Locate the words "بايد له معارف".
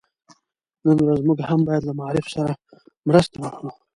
1.67-2.25